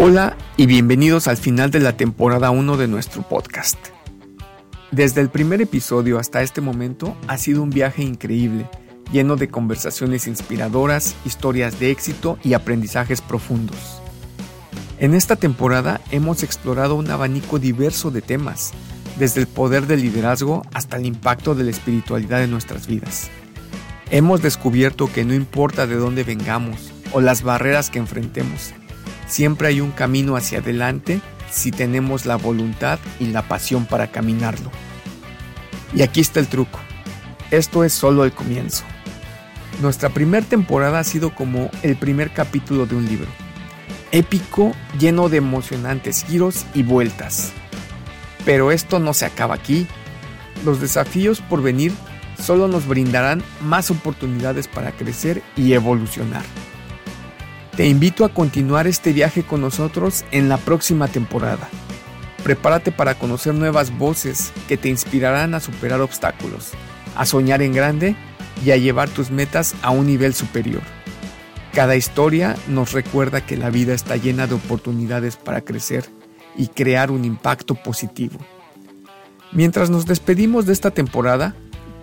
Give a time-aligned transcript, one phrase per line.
[0.00, 3.76] Hola y bienvenidos al final de la temporada 1 de nuestro podcast.
[4.92, 8.70] Desde el primer episodio hasta este momento ha sido un viaje increíble,
[9.10, 14.00] lleno de conversaciones inspiradoras, historias de éxito y aprendizajes profundos.
[15.00, 18.70] En esta temporada hemos explorado un abanico diverso de temas,
[19.18, 23.30] desde el poder del liderazgo hasta el impacto de la espiritualidad en nuestras vidas.
[24.12, 28.74] Hemos descubierto que no importa de dónde vengamos o las barreras que enfrentemos,
[29.28, 34.70] Siempre hay un camino hacia adelante si tenemos la voluntad y la pasión para caminarlo.
[35.94, 36.78] Y aquí está el truco.
[37.50, 38.84] Esto es solo el comienzo.
[39.80, 43.28] Nuestra primera temporada ha sido como el primer capítulo de un libro.
[44.10, 47.52] Épico, lleno de emocionantes giros y vueltas.
[48.44, 49.86] Pero esto no se acaba aquí.
[50.64, 51.92] Los desafíos por venir
[52.42, 56.42] solo nos brindarán más oportunidades para crecer y evolucionar.
[57.78, 61.68] Te invito a continuar este viaje con nosotros en la próxima temporada.
[62.42, 66.72] Prepárate para conocer nuevas voces que te inspirarán a superar obstáculos,
[67.14, 68.16] a soñar en grande
[68.64, 70.82] y a llevar tus metas a un nivel superior.
[71.72, 76.04] Cada historia nos recuerda que la vida está llena de oportunidades para crecer
[76.56, 78.40] y crear un impacto positivo.
[79.52, 81.54] Mientras nos despedimos de esta temporada,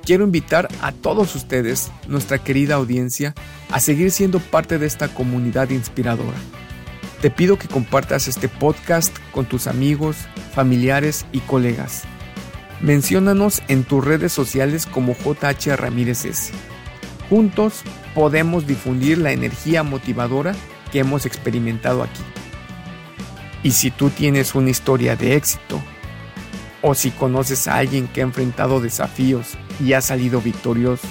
[0.06, 3.34] quiero invitar a todos ustedes, nuestra querida audiencia,
[3.72, 6.38] a seguir siendo parte de esta comunidad inspiradora.
[7.22, 10.16] Te pido que compartas este podcast con tus amigos,
[10.54, 12.04] familiares y colegas.
[12.82, 16.54] Menciónanos en tus redes sociales como JH Ramírez S.
[17.30, 17.82] Juntos
[18.14, 20.54] podemos difundir la energía motivadora
[20.92, 22.22] que hemos experimentado aquí.
[23.64, 25.82] Y si tú tienes una historia de éxito,
[26.84, 31.08] o si conoces a alguien que ha enfrentado desafíos y ha salido victorioso,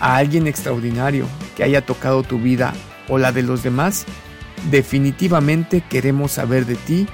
[0.00, 1.26] a alguien extraordinario
[1.56, 2.72] que haya tocado tu vida
[3.08, 4.04] o la de los demás,
[4.70, 7.06] definitivamente queremos saber de ti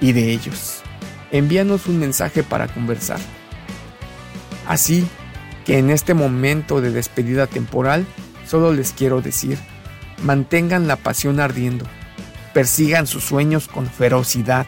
[0.00, 0.82] y de ellos.
[1.30, 3.20] Envíanos un mensaje para conversar.
[4.66, 5.06] Así
[5.64, 8.06] que en este momento de despedida temporal,
[8.46, 9.58] solo les quiero decir,
[10.22, 11.84] mantengan la pasión ardiendo,
[12.54, 14.66] persigan sus sueños con ferocidad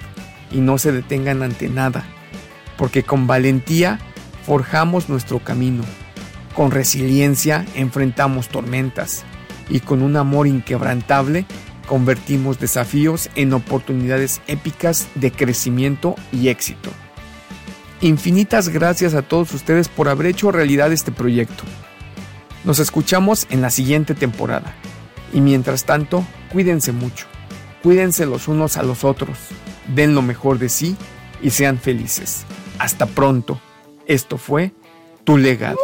[0.50, 2.04] y no se detengan ante nada
[2.82, 4.00] porque con valentía
[4.44, 5.84] forjamos nuestro camino,
[6.54, 9.24] con resiliencia enfrentamos tormentas
[9.68, 11.46] y con un amor inquebrantable
[11.86, 16.90] convertimos desafíos en oportunidades épicas de crecimiento y éxito.
[18.00, 21.64] Infinitas gracias a todos ustedes por haber hecho realidad este proyecto.
[22.64, 24.74] Nos escuchamos en la siguiente temporada.
[25.32, 27.26] Y mientras tanto, cuídense mucho.
[27.82, 29.38] Cuídense los unos a los otros.
[29.94, 30.96] Den lo mejor de sí
[31.42, 32.44] y sean felices.
[32.78, 33.60] Hasta pronto.
[34.12, 34.72] Esto fue
[35.24, 35.78] Tu legado.